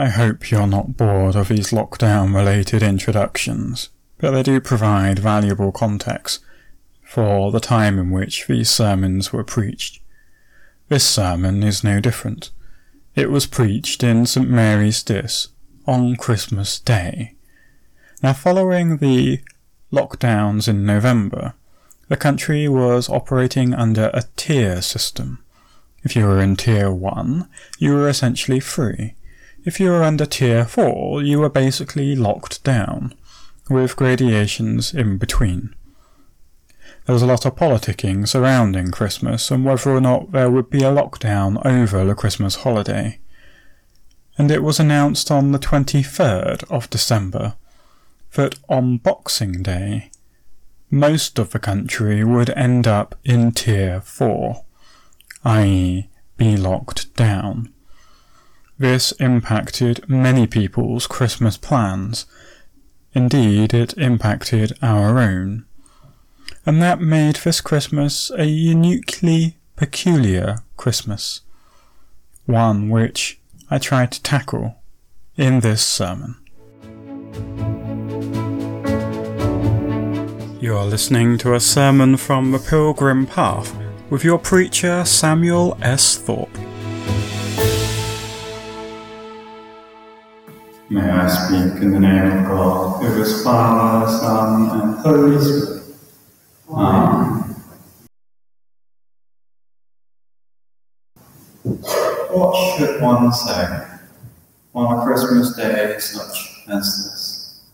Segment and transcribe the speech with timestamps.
[0.00, 5.72] I hope you're not bored of these lockdown related introductions, but they do provide valuable
[5.72, 6.40] context
[7.02, 10.00] for the time in which these sermons were preached.
[10.88, 12.50] This sermon is no different.
[13.14, 15.48] It was preached in St Mary's Diss
[15.86, 17.34] on Christmas Day.
[18.22, 19.40] Now, following the
[19.92, 21.52] lockdowns in November,
[22.08, 25.44] the country was operating under a tier system.
[26.02, 27.46] If you were in Tier 1,
[27.78, 29.14] you were essentially free.
[29.62, 33.12] If you were under tier 4, you were basically locked down,
[33.68, 35.74] with gradations in between.
[37.04, 40.82] There was a lot of politicking surrounding Christmas and whether or not there would be
[40.82, 43.18] a lockdown over the Christmas holiday.
[44.38, 47.54] And it was announced on the 23rd of December
[48.32, 50.10] that on Boxing Day,
[50.90, 54.64] most of the country would end up in Tier 4,
[55.44, 57.74] i.e., be locked down.
[58.80, 62.24] This impacted many people's Christmas plans.
[63.12, 65.66] Indeed, it impacted our own.
[66.64, 71.42] And that made this Christmas a uniquely peculiar Christmas.
[72.46, 73.38] One which
[73.70, 74.76] I tried to tackle
[75.36, 76.36] in this sermon.
[80.58, 83.76] You are listening to a sermon from the Pilgrim Path
[84.08, 86.16] with your preacher Samuel S.
[86.16, 86.56] Thorpe.
[90.92, 95.84] May I speak in the name of God, who is Father, Son, and Holy Spirit.
[96.68, 97.54] Amen.
[102.32, 103.86] What should one say
[104.74, 107.70] on a Christmas day such as this?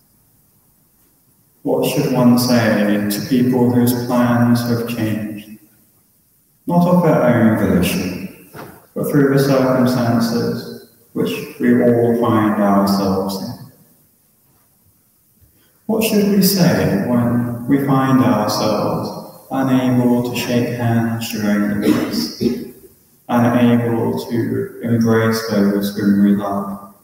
[1.62, 5.58] What should one say to people whose plans have changed?
[6.66, 8.50] Not of their own volition,
[8.94, 10.75] but through the circumstances
[11.16, 13.72] which we all find ourselves in.
[15.86, 22.42] What should we say when we find ourselves unable to shake hands during the Mass,
[23.30, 26.94] unable to embrace those whom we love,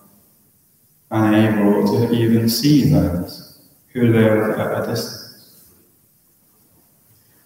[1.10, 3.62] unable to even see those
[3.94, 5.72] who live at a distance?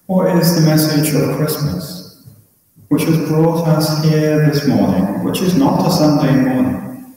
[0.07, 2.06] What is the message of Christmas?
[2.89, 7.17] Which has brought us here this morning, which is not a Sunday morning.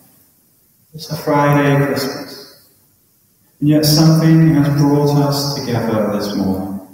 [0.93, 2.69] It's a Friday Christmas.
[3.59, 6.87] And yet something has brought us together this morning,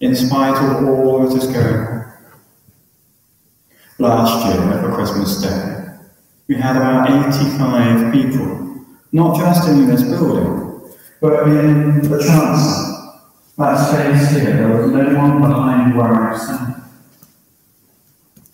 [0.00, 2.12] in spite of all that is going on.
[3.98, 5.86] Last year, for Christmas Day,
[6.48, 13.22] we had about 85 people, not just in this building, but in the chancel.
[13.58, 16.85] That space here, there was no one behind where I'm standing.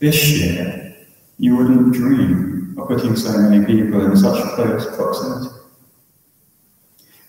[0.02, 0.96] This year,
[1.38, 5.54] you wouldn't dream of putting so many people in such close proximity.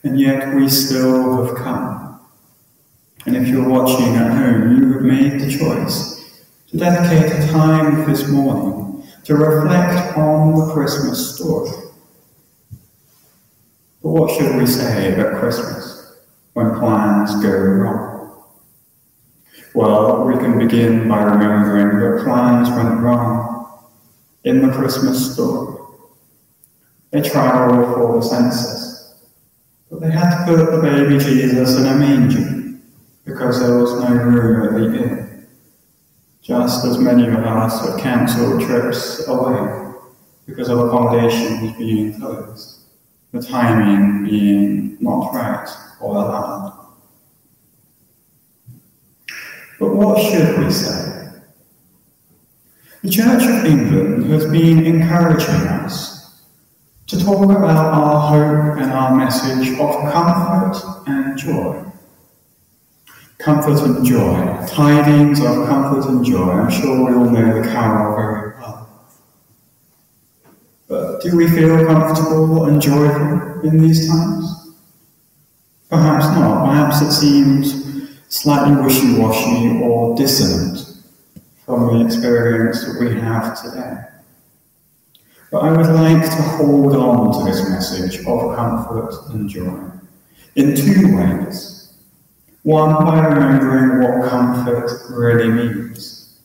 [0.03, 2.19] And yet we still have come.
[3.27, 8.09] And if you're watching at home, you have made the choice to dedicate a time
[8.09, 11.69] this morning to reflect on the Christmas story.
[14.01, 16.17] But what should we say about Christmas
[16.53, 18.12] when plans go wrong?
[19.75, 23.79] Well, we can begin by remembering that plans went wrong
[24.43, 25.81] in the Christmas story.
[27.09, 29.15] They travelled for the census,
[29.89, 32.79] but they had to put the baby Jesus in a manger
[33.25, 35.47] because there was no room at the inn.
[36.43, 39.95] Just as many of us have cancelled trips away
[40.45, 42.81] because of accommodations being closed,
[43.31, 45.69] the timing being not right
[45.99, 46.82] or allowed.
[49.83, 51.29] But what should we say?
[53.01, 56.41] The Church of England has been encouraging us
[57.07, 61.83] to talk about our hope and our message of comfort and joy.
[63.39, 66.49] Comfort and joy, tidings of comfort and joy.
[66.49, 68.89] I'm sure we all know the carol very well.
[70.87, 74.77] But do we feel comfortable and joyful in these times?
[75.89, 76.69] Perhaps not.
[76.69, 77.83] Perhaps it seems
[78.33, 80.79] slightly wishy-washy or dissonant
[81.67, 83.93] from the experience that we have today.
[85.51, 89.79] But I would like to hold on to this message of comfort and joy
[90.55, 91.93] in two ways.
[92.63, 96.39] One, by remembering what comfort really means.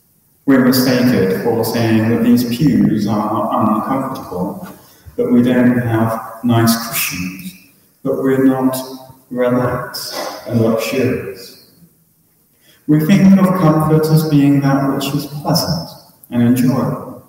[0.44, 4.68] We mistake it for saying that these pews are uncomfortable,
[5.16, 7.54] that we don't have nice cushions,
[8.02, 8.76] that we're not
[9.30, 10.14] relaxed
[10.46, 11.37] and luxurious.
[12.88, 15.90] We think of comfort as being that which is pleasant
[16.30, 17.22] and enjoyable.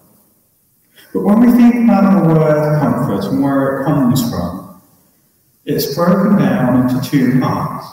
[1.13, 4.81] But when we think about the word comfort and where it comes from,
[5.65, 7.85] it's broken down into two parts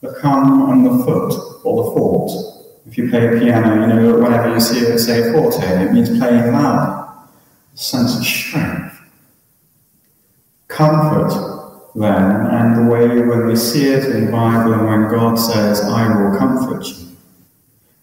[0.00, 2.86] the come and the foot, or the foot.
[2.86, 5.92] If you play a piano, you know that whenever you see it say forte, it
[5.92, 7.28] means playing loud,
[7.74, 8.98] a sense of strength.
[10.66, 11.51] Comfort
[11.94, 15.80] then, and the way when we see it in the Bible and when God says,
[15.82, 17.16] I will comfort you,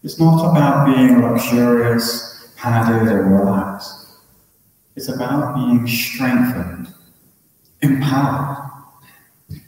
[0.02, 4.06] it's not about being luxurious, padded, and relaxed.
[4.96, 6.94] It's about being strengthened,
[7.82, 8.70] empowered.
[9.48, 9.60] And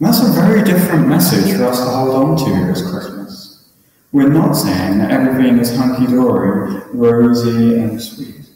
[0.00, 3.68] that's a very different message for us to hold on to this Christmas.
[4.12, 8.48] We're not saying that everything is hunky dory, rosy, and sweet.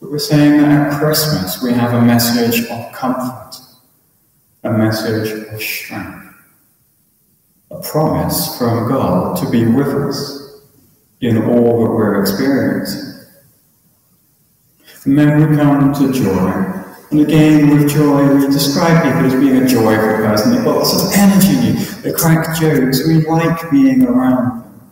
[0.00, 3.58] But we're saying that at Christmas we have a message of comfort,
[4.66, 6.34] a message of strength,
[7.70, 10.60] a promise from God to be with us
[11.20, 13.12] in all that we're experiencing.
[15.04, 16.82] And then we come to joy.
[17.12, 20.52] And again, with joy, we describe people as being a joyful person.
[20.52, 21.72] They've got lots of energy,
[22.02, 24.90] they crack jokes, we like being around them.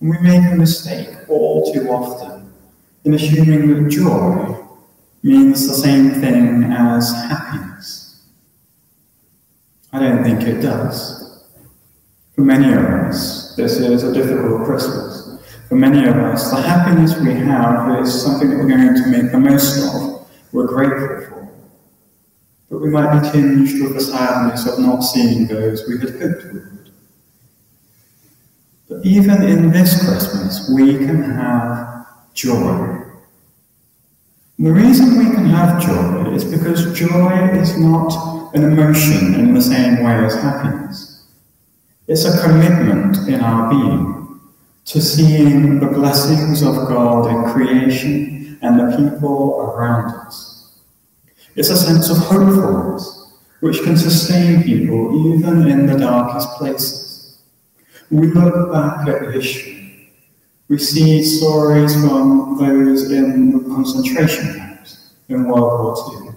[0.00, 2.50] And we make a mistake all too often
[3.04, 4.64] in assuming that joy
[5.22, 8.03] means the same thing as happiness.
[9.94, 11.44] I don't think it does.
[12.34, 15.38] For many of us, this is a difficult Christmas.
[15.68, 19.30] For many of us, the happiness we have is something that we're going to make
[19.30, 21.48] the most of, we're grateful for.
[22.70, 26.42] But we might be tinged with the sadness of not seeing those we had hoped
[26.42, 26.90] we would.
[28.88, 32.04] But even in this Christmas, we can have
[32.34, 33.00] joy.
[34.58, 39.52] And the reason we can have joy is because joy is not an emotion in
[39.52, 41.26] the same way as happiness.
[42.06, 44.40] It's a commitment in our being
[44.84, 50.78] to seeing the blessings of God in creation and the people around us.
[51.56, 57.42] It's a sense of hopefulness which can sustain people even in the darkest places.
[58.10, 60.10] We look back at history.
[60.68, 66.33] We see stories from those in concentration camps in World War II,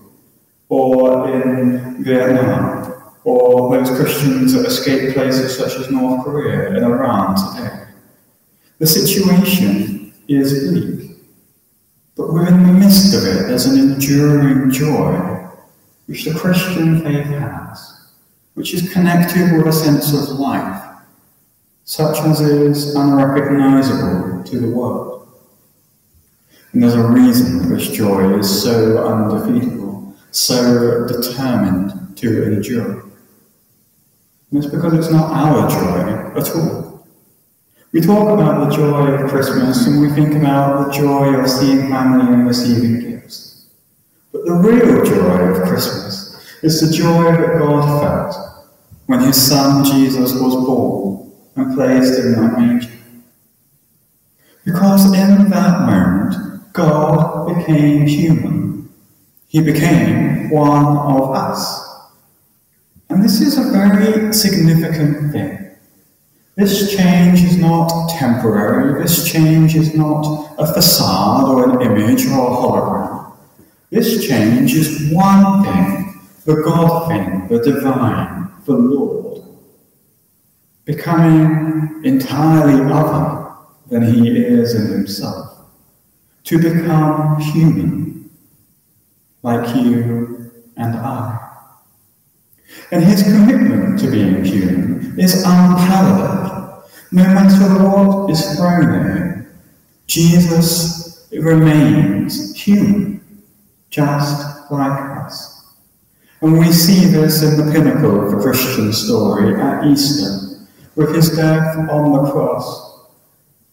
[0.70, 2.94] or in Vietnam,
[3.24, 7.86] or those Christians that escaped places such as North Korea and Iran today.
[8.80, 11.18] The situation is bleak,
[12.16, 13.48] but we're in the midst of it.
[13.48, 15.38] There's an enduring joy
[16.08, 18.12] which the Christian faith has,
[18.54, 20.84] which is connected with a sense of life,
[21.84, 25.28] such as is unrecognizable to the world.
[26.72, 29.77] And there's a reason this joy is so undefeatable,
[30.38, 33.02] so determined to endure.
[34.52, 37.08] And it's because it's not our joy at all.
[37.92, 41.90] We talk about the joy of Christmas and we think about the joy of seeing
[41.90, 43.70] family and receiving gifts.
[44.32, 48.68] But the real joy of Christmas is the joy that God felt
[49.08, 52.92] when his son Jesus was born and placed in that manger.
[54.66, 58.77] Because in that moment, God became human.
[59.48, 61.88] He became one of us.
[63.10, 65.72] And this is a very significant thing.
[66.58, 69.02] This change is not temporary.
[69.02, 73.38] This change is not a facade or an image or a hologram.
[73.90, 79.44] This change is one thing, the God thing, the divine, the Lord.
[80.84, 83.54] Becoming entirely other
[83.90, 85.62] than he is in himself.
[86.46, 88.17] To become human,
[89.48, 91.40] like you and I.
[92.92, 96.84] And his commitment to being human is unparalleled.
[97.14, 99.60] No matter what is thrown at him,
[100.06, 103.22] Jesus remains human,
[103.90, 105.36] just like us.
[106.42, 111.30] And we see this in the pinnacle of the Christian story at Easter, with his
[111.38, 113.08] death on the cross,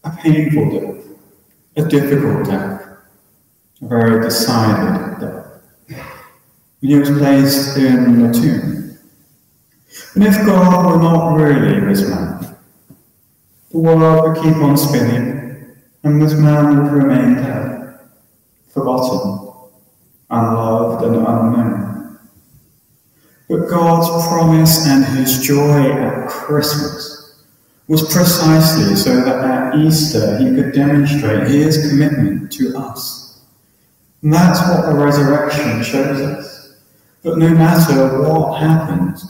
[0.05, 1.05] a painful death,
[1.75, 2.81] a difficult death,
[3.81, 5.44] a very decided death.
[6.85, 8.99] He was placed in the tomb.
[10.13, 12.55] And if God were not really this man,
[13.71, 17.99] the world would keep on spinning, and this man would remain dead,
[18.71, 19.71] forgotten,
[20.29, 22.19] unloved, and unknown.
[23.49, 27.43] But God's promise and his joy at Christmas
[27.87, 33.41] was precisely so that at Easter he could demonstrate his commitment to us.
[34.21, 36.54] And that's what the resurrection shows us.
[37.25, 39.25] That no matter what happens,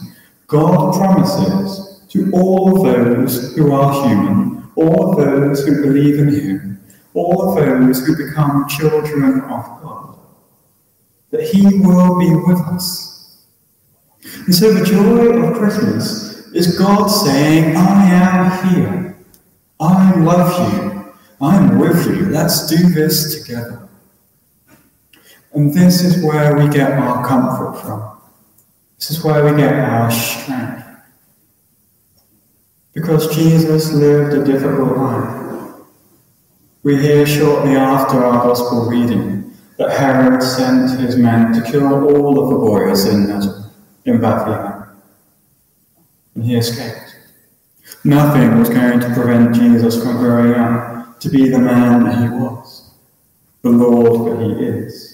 [0.48, 6.28] God promises to all of those who are human, all of those who believe in
[6.28, 6.84] Him,
[7.14, 10.18] all of those who become children of God,
[11.30, 13.46] that He will be with us,
[14.44, 19.16] And so the joy of Christmas is God saying, I am here.
[19.80, 21.14] I love you.
[21.40, 22.26] I'm with you.
[22.26, 23.88] Let's do this together.
[25.56, 28.20] And this is where we get our comfort from.
[28.98, 30.86] This is where we get our strength.
[32.92, 35.80] Because Jesus lived a difficult life.
[36.82, 42.38] We hear shortly after our Gospel reading that Herod sent his men to kill all
[42.38, 43.72] of the boys in Nazareth,
[44.04, 44.90] in Bethlehem.
[46.34, 47.16] And he escaped.
[48.04, 52.28] Nothing was going to prevent Jesus from growing up to be the man that he
[52.28, 52.90] was,
[53.62, 55.05] the Lord that he is.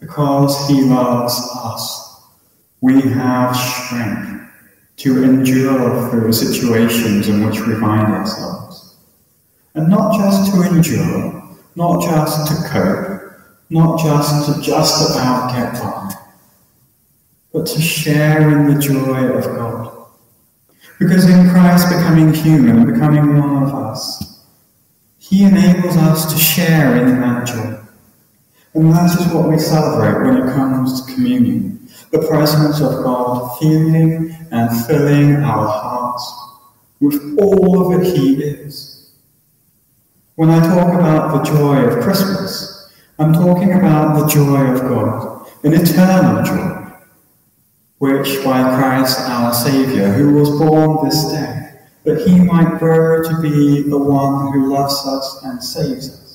[0.00, 2.22] Because he loves us,
[2.80, 4.50] we have strength
[4.96, 8.96] to endure through the situations in which we find ourselves.
[9.74, 13.22] And not just to endure, not just to cope,
[13.68, 16.14] not just to just about get by,
[17.52, 20.06] but to share in the joy of God.
[20.98, 24.44] Because in Christ becoming human, becoming one of us,
[25.18, 27.85] He enables us to share in that joy.
[28.76, 33.58] And that is what we celebrate when it comes to communion the presence of God
[33.58, 36.30] feeling and filling our hearts
[37.00, 39.14] with all that He is.
[40.34, 45.48] When I talk about the joy of Christmas, I'm talking about the joy of God,
[45.64, 46.92] an eternal joy,
[47.96, 53.40] which by Christ our Saviour, who was born this day, that he might grow to
[53.40, 56.25] be the one who loves us and saves us.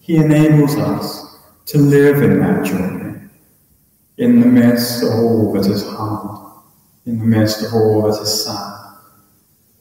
[0.00, 3.28] He enables us to live in that joy,
[4.18, 6.62] in the midst of all that is hard,
[7.06, 8.96] in the midst of all that is sad,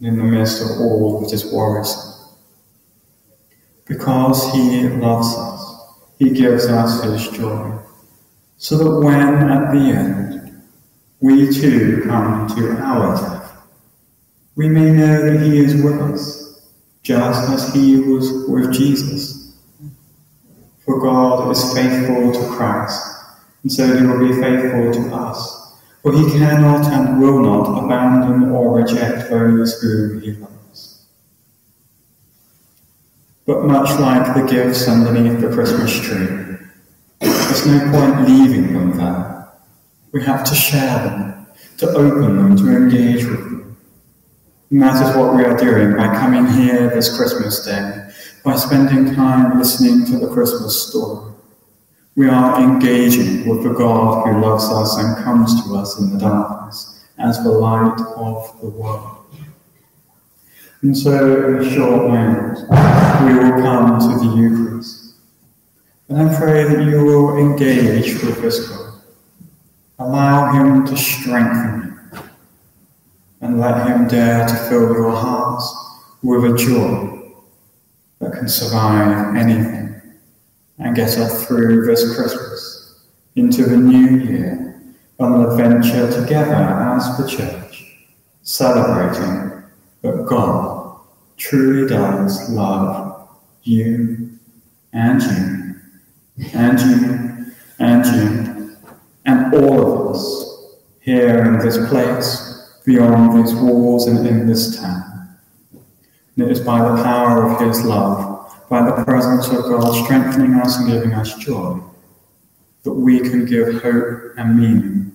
[0.02, 2.12] in the midst of all that is worrisome.
[3.86, 7.78] Because he loves us, he gives us his joy,
[8.58, 10.64] so that when at the end
[11.20, 13.52] we too come to our death,
[14.56, 16.70] we may know that he is with us,
[17.02, 19.43] just as he was with Jesus.
[20.86, 23.02] For God is faithful to Christ,
[23.64, 25.64] and so he will be faithful to us
[26.04, 31.06] for he cannot and will not abandon or reject those whom he loves.
[33.46, 36.58] But much like the gifts underneath the Christmas tree,
[37.22, 39.48] there's no point leaving them there.
[40.12, 41.48] We have to share them,
[41.78, 43.78] to open them, to engage with them.
[44.72, 48.03] And that is what we are doing by coming here this Christmas day,
[48.44, 51.34] by spending time listening to the Christmas story
[52.16, 56.20] we are engaging with the God who loves us and comes to us in the
[56.20, 59.26] darkness as the light of the world.
[60.84, 65.16] And so, in short moment, we will come to the Eucharist.
[66.10, 69.02] And I pray that you will engage with this God.
[69.98, 72.20] Allow him to strengthen you.
[73.42, 75.74] And let him dare to fill your hearts
[76.22, 77.23] with a joy
[78.36, 80.02] can survive anything
[80.80, 87.18] and get us through this Christmas into the new year on an adventure together as
[87.18, 88.08] the church,
[88.42, 89.64] celebrating
[90.02, 91.00] that God
[91.38, 93.30] truly does love
[93.64, 94.38] you
[94.92, 95.76] and you
[96.54, 98.78] and you and you
[99.26, 100.44] and all of us
[101.02, 105.13] here in this place, beyond these walls and in this town.
[106.36, 108.34] And it is by the power of his love
[108.74, 111.80] by the presence of God strengthening us and giving us joy,
[112.82, 115.12] that we can give hope and meaning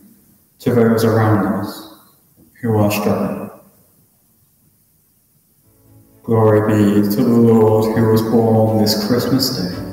[0.61, 1.97] to those around us
[2.61, 3.51] who are struggling.
[6.23, 9.88] Glory be to the Lord who was born this Christmas day.